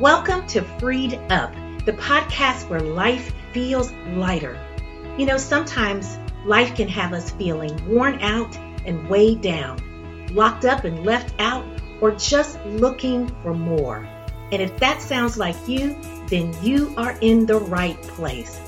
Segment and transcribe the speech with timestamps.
[0.00, 4.58] Welcome to Freed Up, the podcast where life feels lighter.
[5.16, 9.78] You know, sometimes life can have us feeling worn out and weighed down,
[10.32, 11.64] locked up and left out,
[12.00, 14.04] or just looking for more.
[14.50, 18.60] And if that sounds like you, then you are in the right place.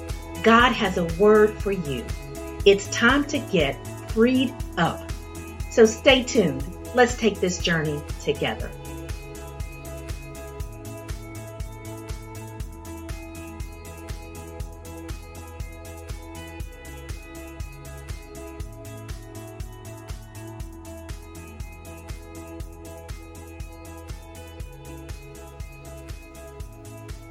[0.45, 2.05] God has a word for you.
[2.65, 5.11] It's time to get freed up.
[5.73, 6.65] So stay tuned.
[6.95, 8.71] Let's take this journey together.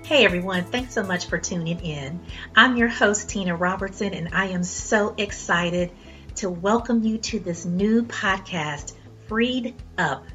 [0.05, 2.19] Hey everyone, thanks so much for tuning in.
[2.55, 5.89] I'm your host, Tina Robertson, and I am so excited
[6.35, 8.93] to welcome you to this new podcast,
[9.27, 10.27] Freed Up.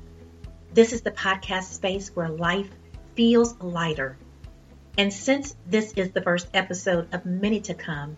[0.74, 2.68] This is the podcast space where life
[3.14, 4.18] feels lighter.
[4.98, 8.16] And since this is the first episode of many to come,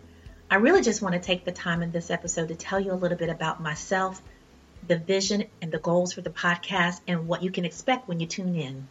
[0.50, 2.94] I really just want to take the time in this episode to tell you a
[2.94, 4.22] little bit about myself,
[4.88, 8.26] the vision and the goals for the podcast, and what you can expect when you
[8.26, 8.88] tune in.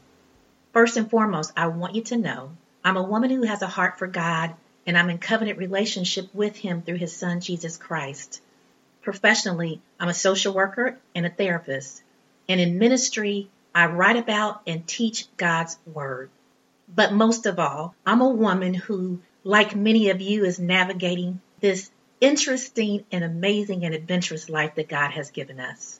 [0.73, 2.51] First and foremost, I want you to know
[2.83, 4.55] I'm a woman who has a heart for God
[4.87, 8.41] and I'm in covenant relationship with Him through His Son, Jesus Christ.
[9.01, 12.01] Professionally, I'm a social worker and a therapist.
[12.47, 16.29] And in ministry, I write about and teach God's Word.
[16.87, 21.91] But most of all, I'm a woman who, like many of you, is navigating this
[22.21, 25.99] interesting and amazing and adventurous life that God has given us.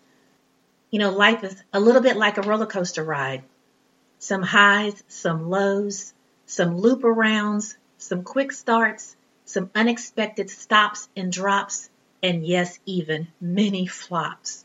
[0.91, 3.43] You know, life is a little bit like a roller coaster ride
[4.21, 6.13] some highs, some lows,
[6.45, 11.89] some loop arounds, some quick starts, some unexpected stops and drops,
[12.21, 14.63] and yes, even many flops.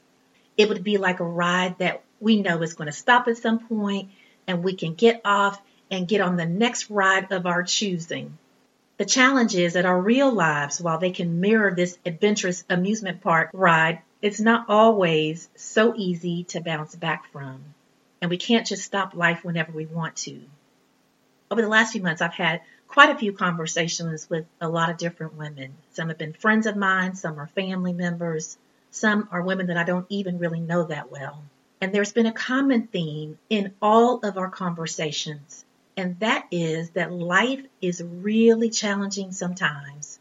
[0.59, 3.61] It would be like a ride that we know is going to stop at some
[3.61, 4.11] point
[4.47, 5.59] and we can get off
[5.91, 8.37] and get on the next ride of our choosing.
[8.99, 13.49] The challenge is that our real lives, while they can mirror this adventurous amusement park
[13.55, 17.75] ride, it's not always so easy to bounce back from
[18.27, 20.41] and we can't just stop life whenever we want to.
[21.49, 24.97] Over the last few months, I've had quite a few conversations with a lot of
[24.97, 25.75] different women.
[25.93, 28.59] Some have been friends of mine, some are family members,
[28.91, 31.45] some are women that I don't even really know that well.
[31.81, 35.65] And there's been a common theme in all of our conversations,
[35.97, 40.19] and that is that life is really challenging sometimes.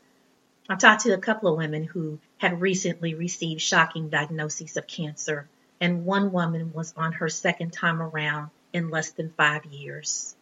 [0.69, 5.47] I've talked to a couple of women who had recently received shocking diagnoses of cancer
[5.79, 10.35] and one woman was on her second time around in less than five years.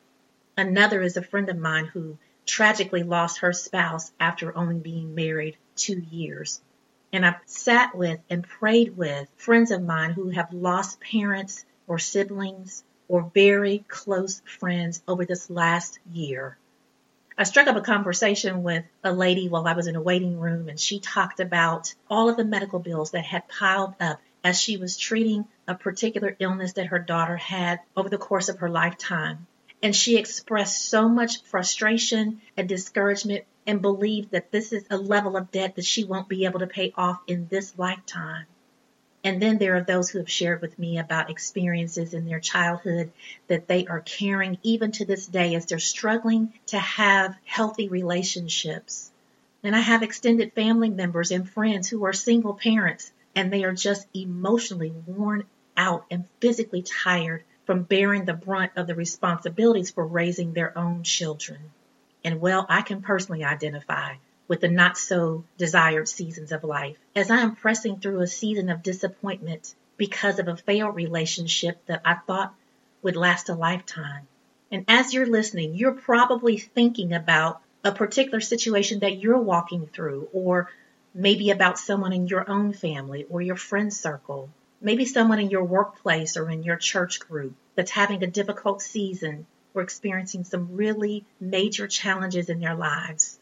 [0.57, 5.57] Another is a friend of mine who tragically lost her spouse after only being married
[5.75, 6.61] two years.
[7.11, 11.99] And I've sat with and prayed with friends of mine who have lost parents or
[11.99, 16.57] siblings or very close friends over this last year.
[17.37, 20.69] I struck up a conversation with a lady while I was in a waiting room
[20.69, 24.77] and she talked about all of the medical bills that had piled up as she
[24.77, 29.47] was treating a particular illness that her daughter had over the course of her lifetime.
[29.81, 35.37] And she expressed so much frustration and discouragement and believed that this is a level
[35.37, 38.45] of debt that she won't be able to pay off in this lifetime.
[39.25, 43.11] And then there are those who have shared with me about experiences in their childhood
[43.47, 49.09] that they are carrying even to this day as they're struggling to have healthy relationships.
[49.63, 53.73] And I have extended family members and friends who are single parents and they are
[53.73, 55.45] just emotionally worn
[55.75, 61.03] out and physically tired from bearing the brunt of the responsibilities for raising their own
[61.03, 61.59] children.
[62.23, 64.15] And well, I can personally identify
[64.47, 68.69] with the not so desired seasons of life as I am pressing through a season
[68.69, 72.53] of disappointment because of a failed relationship that I thought
[73.01, 74.27] would last a lifetime.
[74.71, 80.29] And as you're listening, you're probably thinking about a particular situation that you're walking through
[80.33, 80.69] or
[81.13, 84.49] maybe about someone in your own family or your friend circle,
[84.81, 89.45] maybe someone in your workplace or in your church group that's having a difficult season
[89.73, 93.39] or experiencing some really major challenges in their lives.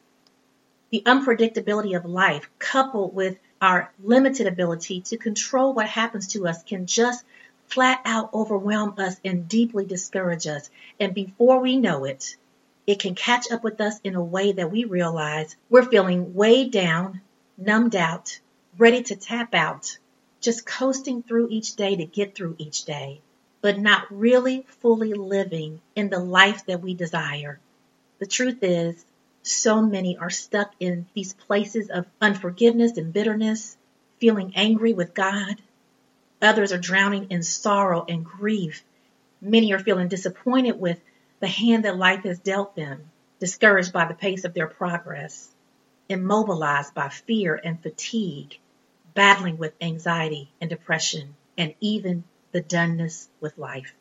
[0.90, 6.64] The unpredictability of life, coupled with our limited ability to control what happens to us,
[6.64, 7.24] can just
[7.68, 10.70] flat out overwhelm us and deeply discourage us.
[11.00, 12.36] And before we know it,
[12.86, 16.72] it can catch up with us in a way that we realize we're feeling weighed
[16.72, 17.22] down
[17.58, 18.40] numbed out,
[18.78, 19.98] ready to tap out,
[20.40, 23.22] just coasting through each day to get through each day,
[23.62, 27.60] but not really fully living in the life that we desire.
[28.20, 29.06] The truth is,
[29.44, 33.78] so many are stuck in these places of unforgiveness and bitterness,
[34.20, 35.56] feeling angry with God.
[36.42, 38.84] Others are drowning in sorrow and grief.
[39.42, 41.00] Many are feeling disappointed with
[41.40, 43.10] the hand that life has dealt them,
[43.40, 45.51] discouraged by the pace of their progress,
[46.12, 48.60] immobilized by fear and fatigue,
[49.14, 53.94] battling with anxiety and depression, and even the doneness with life.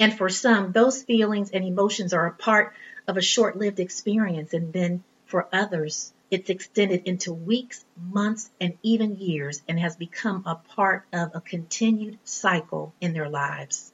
[0.00, 2.74] And for some, those feelings and emotions are a part
[3.06, 8.78] of a short lived experience, and then for others, it's extended into weeks, months, and
[8.82, 13.92] even years and has become a part of a continued cycle in their lives.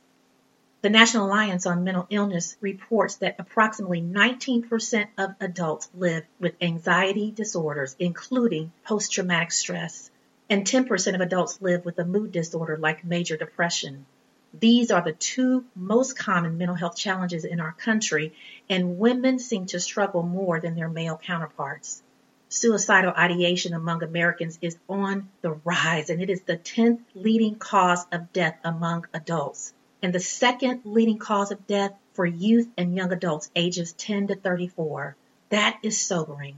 [0.81, 7.33] The National Alliance on Mental Illness reports that approximately 19% of adults live with anxiety
[7.33, 10.09] disorders, including post traumatic stress,
[10.49, 14.07] and 10% of adults live with a mood disorder like major depression.
[14.55, 18.33] These are the two most common mental health challenges in our country,
[18.71, 22.05] and women seem to struggle more than their male counterparts.
[22.51, 28.07] Suicidal ideation among Americans is on the rise, and it is the 10th leading cause
[28.13, 33.13] of death among adults, and the second leading cause of death for youth and young
[33.13, 35.17] adults ages 10 to 34.
[35.51, 36.57] That is sobering.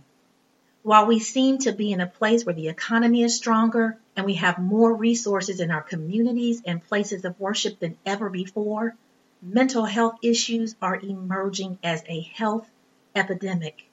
[0.83, 4.35] While we seem to be in a place where the economy is stronger and we
[4.35, 8.97] have more resources in our communities and places of worship than ever before,
[9.43, 12.69] mental health issues are emerging as a health
[13.15, 13.87] epidemic.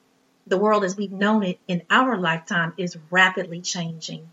[0.46, 4.30] The world as we've known it in our lifetime is rapidly changing.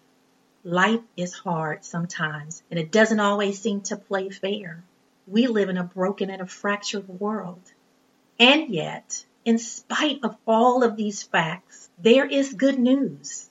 [0.64, 4.84] Life is hard sometimes, and it doesn't always seem to play fair.
[5.28, 7.62] We live in a broken and a fractured world.
[8.40, 13.50] And yet, in spite of all of these facts, there is good news.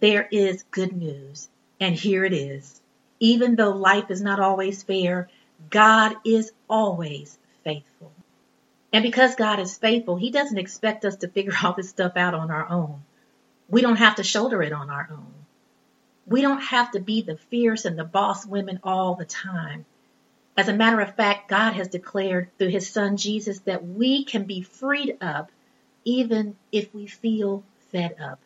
[0.00, 1.48] There is good news.
[1.80, 2.80] And here it is.
[3.20, 5.28] Even though life is not always fair,
[5.70, 8.12] God is always faithful.
[8.92, 12.34] And because God is faithful, He doesn't expect us to figure all this stuff out
[12.34, 13.02] on our own.
[13.68, 15.34] We don't have to shoulder it on our own.
[16.26, 19.84] We don't have to be the fierce and the boss women all the time.
[20.58, 24.42] As a matter of fact, God has declared through his son Jesus that we can
[24.42, 25.52] be freed up
[26.04, 27.62] even if we feel
[27.92, 28.40] fed up.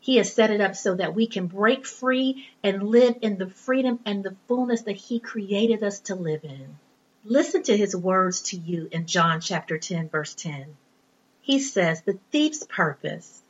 [0.00, 3.48] He has set it up so that we can break free and live in the
[3.48, 6.76] freedom and the fullness that he created us to live in.
[7.24, 10.76] Listen to his words to you in John chapter 10 verse 10.
[11.40, 13.40] He says, the thief's purpose,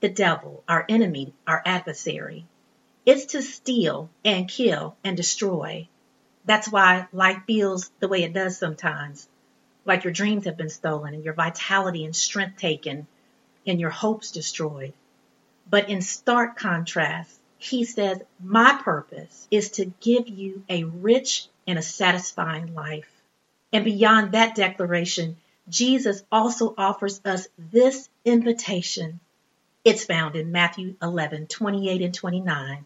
[0.00, 2.46] the devil, our enemy, our adversary,
[3.04, 5.88] is to steal and kill and destroy.
[6.46, 9.28] That's why life feels the way it does sometimes.
[9.84, 13.06] Like your dreams have been stolen and your vitality and strength taken
[13.66, 14.92] and your hopes destroyed.
[15.68, 21.78] But in stark contrast, he says, My purpose is to give you a rich and
[21.78, 23.10] a satisfying life.
[23.72, 25.36] And beyond that declaration,
[25.68, 29.18] Jesus also offers us this invitation.
[29.84, 32.84] It's found in Matthew 11, 28 and 29.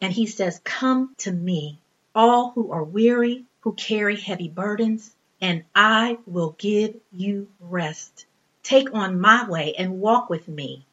[0.00, 1.80] And he says, Come to me,
[2.14, 8.26] all who are weary, who carry heavy burdens, and I will give you rest.
[8.62, 10.84] Take on my way and walk with me.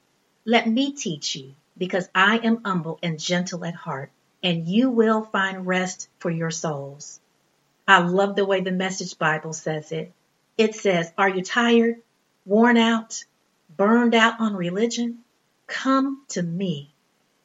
[0.45, 4.11] Let me teach you, because I am humble and gentle at heart,
[4.43, 7.19] and you will find rest for your souls.
[7.87, 10.11] I love the way the Message Bible says it.
[10.57, 12.01] It says, Are you tired,
[12.45, 13.23] worn out,
[13.75, 15.19] burned out on religion?
[15.67, 16.93] Come to me.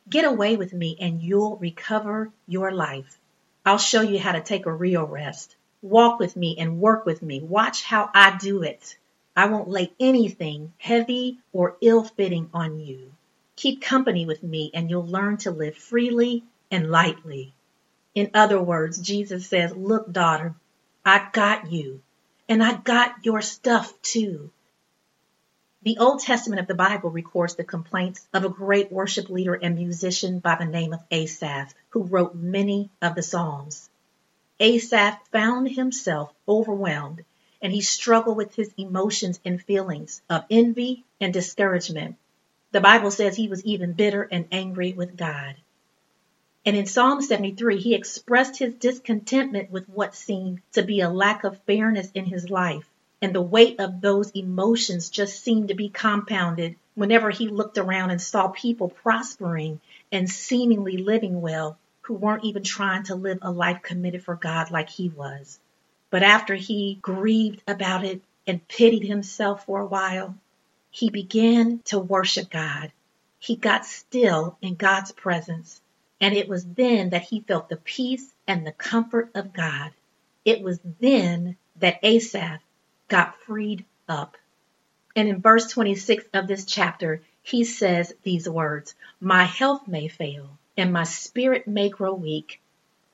[0.08, 3.18] Get away with me, and you'll recover your life.
[3.64, 5.56] I'll show you how to take a real rest.
[5.82, 7.40] Walk with me and work with me.
[7.40, 8.96] Watch how I do it.
[9.36, 13.12] I won't lay anything heavy or ill fitting on you.
[13.56, 17.54] Keep company with me and you'll learn to live freely and lightly.
[18.14, 20.54] In other words, Jesus says, Look, daughter,
[21.04, 22.02] I got you,
[22.48, 24.50] and I got your stuff too.
[25.84, 29.74] The Old Testament of the Bible records the complaints of a great worship leader and
[29.74, 33.90] musician by the name of Asaph, who wrote many of the Psalms.
[34.60, 37.24] Asaph found himself overwhelmed
[37.60, 42.14] and he struggled with his emotions and feelings of envy and discouragement.
[42.70, 45.56] The Bible says he was even bitter and angry with God.
[46.64, 51.42] And in Psalm 73, he expressed his discontentment with what seemed to be a lack
[51.42, 52.88] of fairness in his life
[53.22, 58.10] and the weight of those emotions just seemed to be compounded whenever he looked around
[58.10, 63.50] and saw people prospering and seemingly living well who weren't even trying to live a
[63.50, 65.60] life committed for God like he was.
[66.10, 70.34] But after he grieved about it and pitied himself for a while,
[70.90, 72.90] he began to worship God.
[73.38, 75.80] He got still in God's presence.
[76.20, 79.92] And it was then that he felt the peace and the comfort of God.
[80.44, 82.60] It was then that Asaph
[83.12, 84.38] got freed up.
[85.14, 90.58] And in verse 26 of this chapter, he says these words My health may fail
[90.78, 92.62] and my spirit may grow weak,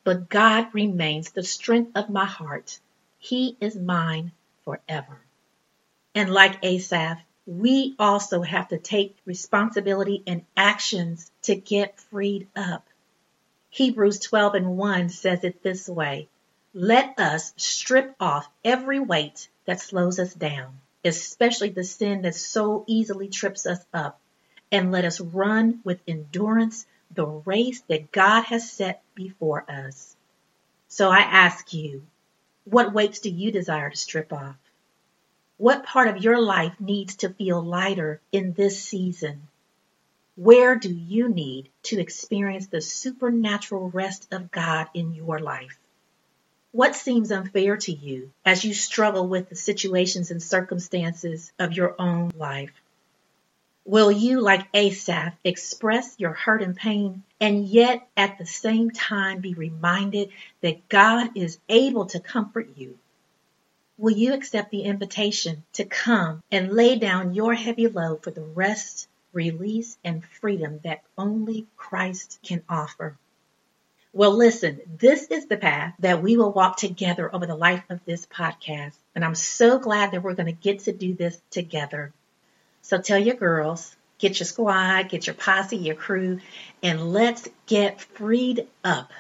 [0.05, 2.79] but God remains the strength of my heart.
[3.19, 4.31] He is mine
[4.65, 5.19] forever.
[6.15, 12.87] And like Asaph, we also have to take responsibility and actions to get freed up.
[13.71, 16.29] Hebrews 12 and 1 says it this way
[16.73, 22.85] Let us strip off every weight that slows us down, especially the sin that so
[22.87, 24.19] easily trips us up,
[24.73, 30.17] and let us run with endurance the race that God has set before us.
[30.89, 32.03] So I ask you,
[32.65, 34.57] what weights do you desire to strip off?
[35.59, 39.49] What part of your life needs to feel lighter in this season?
[40.35, 45.79] Where do you need to experience the supernatural rest of God in your life?
[46.73, 51.95] What seems unfair to you as you struggle with the situations and circumstances of your
[51.99, 52.83] own life?
[53.87, 59.41] Will you, like Asaph, express your hurt and pain and yet at the same time
[59.41, 62.99] be reminded that God is able to comfort you?
[63.97, 68.45] Will you accept the invitation to come and lay down your heavy load for the
[68.45, 73.17] rest, release, and freedom that only Christ can offer?
[74.19, 78.05] Well, listen, this is the path that we will walk together over the life of
[78.05, 78.97] this podcast.
[79.15, 82.13] And I'm so glad that we're going to get to do this together.
[82.83, 86.41] So tell your girls, get your squad, get your posse, your crew,
[86.83, 89.13] and let's get freed up.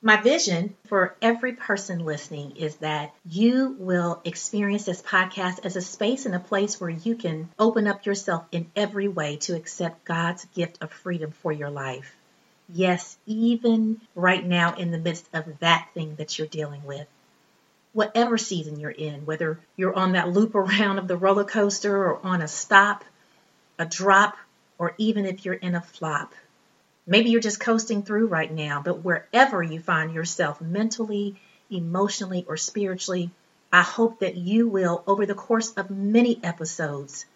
[0.00, 5.82] My vision for every person listening is that you will experience this podcast as a
[5.82, 10.04] space and a place where you can open up yourself in every way to accept
[10.04, 12.14] God's gift of freedom for your life.
[12.72, 17.06] Yes, even right now in the midst of that thing that you're dealing with
[17.92, 22.24] whatever season you're in, whether you're on that loop around of the roller coaster or
[22.24, 23.04] on a stop,
[23.78, 24.36] a drop,
[24.78, 26.32] or even if you're in a flop.
[27.06, 31.36] Maybe you're just coasting through right now, but wherever you find yourself mentally,
[31.70, 33.30] emotionally, or spiritually,
[33.72, 37.26] I hope that you will, over the course of many episodes,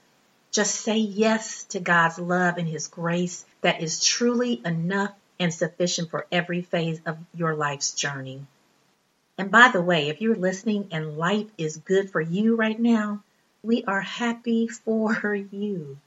[0.52, 6.10] just say yes to God's love and His grace that is truly enough and sufficient
[6.10, 8.46] for every phase of your life's journey.
[9.36, 13.22] And by the way, if you're listening and life is good for you right now,
[13.62, 15.98] we are happy for you.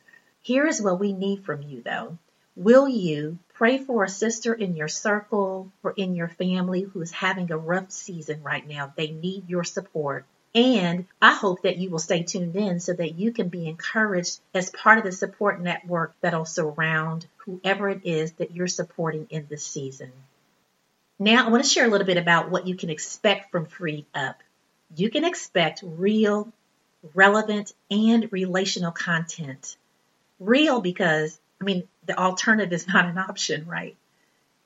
[0.42, 2.18] Here is what we need from you though.
[2.56, 7.12] Will you pray for a sister in your circle or in your family who is
[7.12, 8.94] having a rough season right now?
[8.96, 10.26] They need your support.
[10.58, 14.40] And I hope that you will stay tuned in so that you can be encouraged
[14.56, 19.46] as part of the support network that'll surround whoever it is that you're supporting in
[19.48, 20.12] this season.
[21.20, 24.08] Now, I want to share a little bit about what you can expect from Freed
[24.16, 24.42] Up.
[24.96, 26.52] You can expect real,
[27.14, 29.78] relevant, and relational content.
[30.40, 33.96] Real because, I mean, the alternative is not an option, right?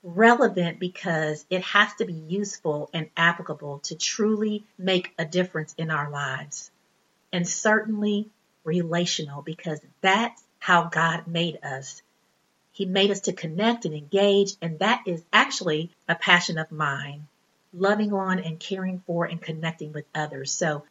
[0.04, 5.92] Relevant because it has to be useful and applicable to truly make a difference in
[5.92, 6.72] our lives.
[7.32, 8.30] And certainly
[8.64, 12.02] relational because that's how God made us
[12.74, 17.28] he made us to connect and engage, and that is actually a passion of mine,
[17.74, 20.52] loving on and caring for and connecting with others.
[20.52, 20.86] So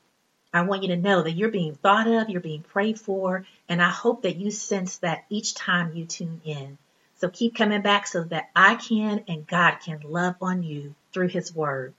[0.52, 3.80] I want you to know that you're being thought of, you're being prayed for, and
[3.80, 6.76] I hope that you sense that each time you tune in.
[7.20, 11.28] So keep coming back so that I can and God can love on you through
[11.28, 11.92] His Word.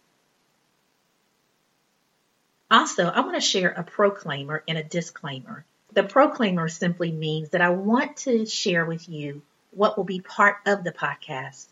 [2.71, 5.63] Also, I want to share a proclaimer and a disclaimer.
[5.93, 10.57] The proclaimer simply means that I want to share with you what will be part
[10.65, 11.67] of the podcast.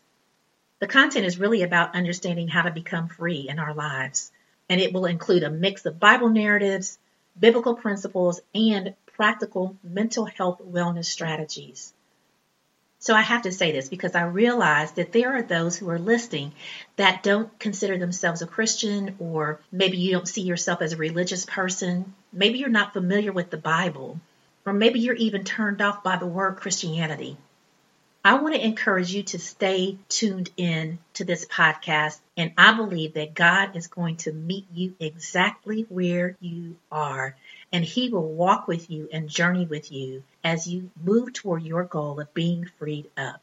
[0.78, 4.30] The content is really about understanding how to become free in our lives,
[4.68, 6.98] and it will include a mix of Bible narratives,
[7.38, 11.92] biblical principles, and practical mental health wellness strategies.
[13.02, 15.98] So I have to say this because I realize that there are those who are
[15.98, 16.52] listening
[16.96, 21.46] that don't consider themselves a Christian, or maybe you don't see yourself as a religious
[21.46, 22.14] person.
[22.30, 24.20] Maybe you're not familiar with the Bible,
[24.66, 27.38] or maybe you're even turned off by the word Christianity.
[28.22, 32.20] I want to encourage you to stay tuned in to this podcast.
[32.36, 37.36] And I believe that God is going to meet you exactly where you are.
[37.72, 41.84] And He will walk with you and journey with you as you move toward your
[41.84, 43.42] goal of being freed up.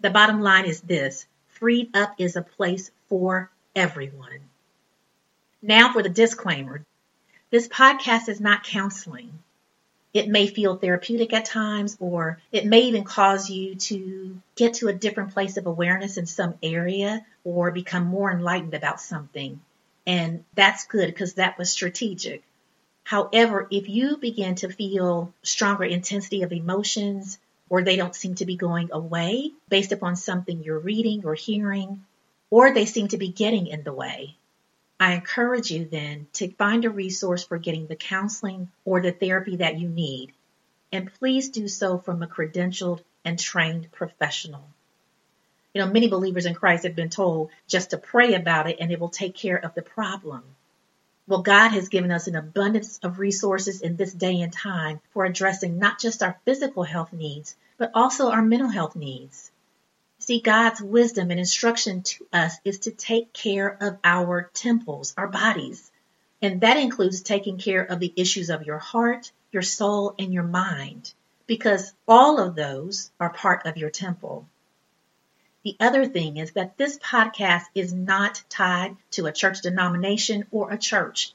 [0.00, 4.40] The bottom line is this freed up is a place for everyone.
[5.62, 6.84] Now for the disclaimer
[7.50, 9.38] this podcast is not counseling.
[10.18, 14.88] It may feel therapeutic at times, or it may even cause you to get to
[14.88, 19.60] a different place of awareness in some area or become more enlightened about something.
[20.08, 22.42] And that's good because that was strategic.
[23.04, 28.46] However, if you begin to feel stronger intensity of emotions, or they don't seem to
[28.46, 32.04] be going away based upon something you're reading or hearing,
[32.50, 34.36] or they seem to be getting in the way,
[35.00, 39.56] I encourage you then to find a resource for getting the counseling or the therapy
[39.56, 40.32] that you need.
[40.92, 44.64] And please do so from a credentialed and trained professional.
[45.72, 48.90] You know, many believers in Christ have been told just to pray about it and
[48.90, 50.42] it will take care of the problem.
[51.28, 55.24] Well, God has given us an abundance of resources in this day and time for
[55.24, 59.52] addressing not just our physical health needs, but also our mental health needs.
[60.28, 65.26] See, God's wisdom and instruction to us is to take care of our temples, our
[65.26, 65.90] bodies.
[66.42, 70.42] And that includes taking care of the issues of your heart, your soul, and your
[70.42, 71.14] mind,
[71.46, 74.46] because all of those are part of your temple.
[75.62, 80.70] The other thing is that this podcast is not tied to a church denomination or
[80.70, 81.32] a church.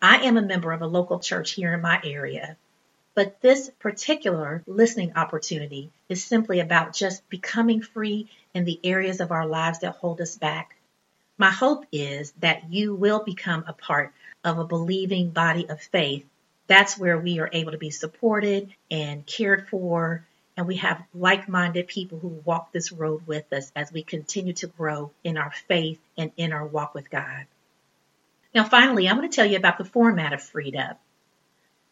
[0.00, 2.56] I am a member of a local church here in my area.
[3.16, 9.32] But this particular listening opportunity is simply about just becoming free in the areas of
[9.32, 10.76] our lives that hold us back.
[11.38, 14.12] My hope is that you will become a part
[14.44, 16.26] of a believing body of faith.
[16.66, 20.26] That's where we are able to be supported and cared for
[20.58, 24.54] and we have like minded people who walk this road with us as we continue
[24.54, 27.46] to grow in our faith and in our walk with God.
[28.54, 30.98] Now, finally, I'm going to tell you about the format of Freed Up.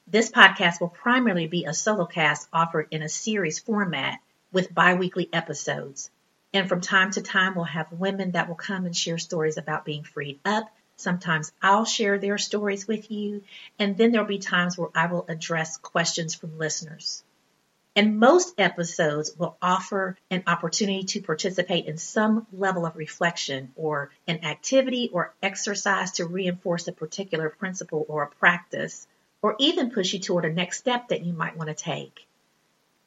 [0.07, 4.21] This podcast will primarily be a solo cast offered in a series format
[4.53, 6.11] with bi weekly episodes.
[6.53, 9.87] And from time to time, we'll have women that will come and share stories about
[9.87, 10.71] being freed up.
[10.97, 13.45] Sometimes I'll share their stories with you.
[13.79, 17.25] And then there'll be times where I will address questions from listeners.
[17.97, 24.11] And most episodes will offer an opportunity to participate in some level of reflection or
[24.29, 29.07] an activity or exercise to reinforce a particular principle or a practice,
[29.45, 32.27] or even push you toward a next step that you might want to take.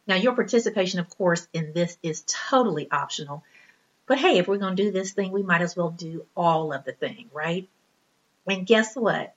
[0.06, 3.44] Now, your participation, of course, in this is totally optional.
[4.06, 6.74] But hey, if we're going to do this thing, we might as well do all
[6.74, 7.67] of the thing, right?
[8.46, 9.34] And guess what?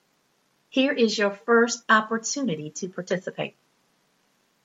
[0.68, 3.54] Here is your first opportunity to participate.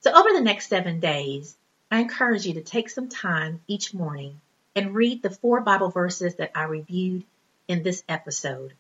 [0.02, 1.56] So over the next seven days,
[1.90, 4.42] I encourage you to take some time each morning
[4.76, 7.24] and read the four Bible verses that I reviewed
[7.70, 8.74] in this episode.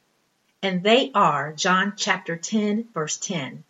[0.65, 3.63] And they are John chapter 10, verse 10,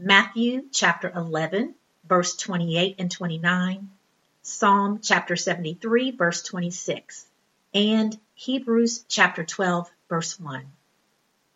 [0.00, 1.76] Matthew chapter 11,
[2.08, 3.88] verse 28 and 29,
[4.42, 7.24] Psalm chapter 73, verse 26,
[7.72, 10.66] and Hebrews chapter 12, verse 1.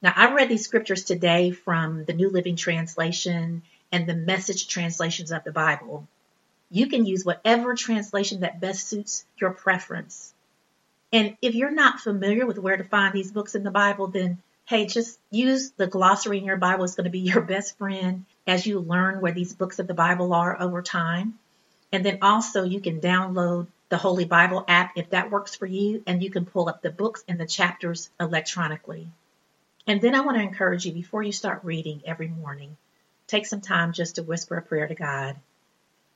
[0.01, 5.33] Now, I read these scriptures today from the New Living Translation and the message translations
[5.33, 6.07] of the Bible.
[6.71, 10.33] You can use whatever translation that best suits your preference.
[11.13, 14.39] And if you're not familiar with where to find these books in the Bible, then
[14.67, 16.85] hey, just use the glossary in your Bible.
[16.85, 19.95] It's going to be your best friend as you learn where these books of the
[19.95, 21.39] Bible are over time.
[21.93, 26.03] And then also you can download the Holy Bible app if that works for you,
[26.07, 29.09] and you can pull up the books and the chapters electronically.
[29.87, 32.77] And then I want to encourage you before you start reading every morning,
[33.27, 35.37] Take some time just to whisper a prayer to God.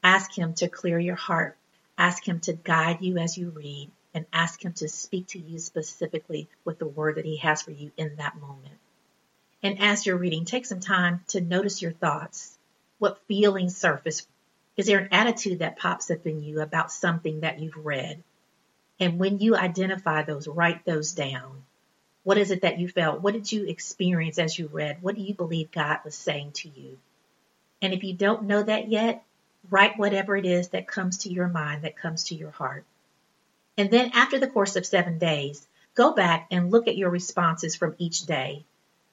[0.03, 1.57] Ask Him to clear your heart.
[1.97, 5.59] Ask Him to guide you as you read and ask Him to speak to you
[5.59, 8.79] specifically with the word that He has for you in that moment.
[9.63, 12.57] And as you're reading, take some time to notice your thoughts.
[12.99, 14.27] What feelings surface?
[14.77, 18.23] Is there an attitude that pops up in you about something that you've read?
[19.01, 21.65] And when you identify those, write those down.
[22.25, 23.21] What is it that you felt?
[23.21, 25.03] What did you experience as you read?
[25.03, 26.99] What do you believe God was saying to you?
[27.81, 29.25] And if you don't know that yet,
[29.71, 32.85] write whatever it is that comes to your mind, that comes to your heart.
[33.79, 35.65] And then after the course of seven days,
[35.95, 38.65] go back and look at your responses from each day.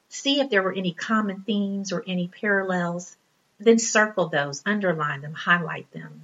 [0.10, 3.16] See if there were any common themes or any parallels.
[3.60, 6.24] Then circle those, underline them, highlight them.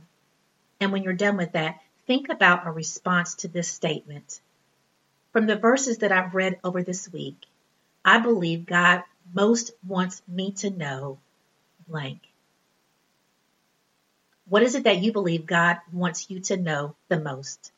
[0.80, 4.41] And when you're done with that, think about a response to this statement.
[5.34, 7.45] From the verses that I've read over this week,
[8.04, 11.19] I believe God most wants me to know
[11.88, 12.21] blank.
[14.49, 17.71] What is it that you believe God wants you to know the most?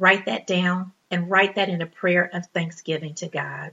[0.00, 3.72] Write that down and write that in a prayer of thanksgiving to God.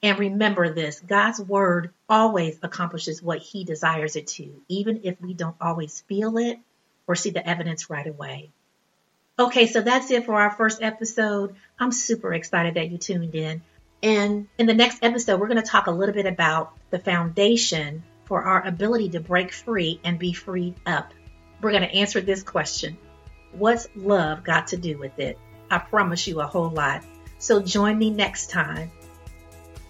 [0.00, 5.34] And remember this God's word always accomplishes what he desires it to, even if we
[5.34, 6.60] don't always feel it
[7.08, 8.50] or see the evidence right away.
[9.36, 11.56] Okay, so that's it for our first episode.
[11.80, 13.60] I'm super excited that you tuned in.
[14.04, 18.04] And in the next episode, we're going to talk a little bit about the foundation
[18.26, 21.12] for our ability to break free and be freed up.
[21.60, 22.98] We're going to answer this question
[23.56, 25.38] What's love got to do with it?
[25.70, 27.04] I promise you a whole lot.
[27.38, 28.90] So join me next time.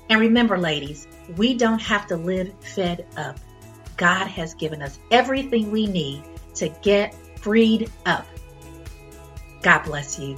[0.08, 3.38] And remember, ladies, we don't have to live fed up.
[3.96, 6.24] God has given us everything we need
[6.56, 8.26] to get freed up.
[9.62, 10.36] God bless you.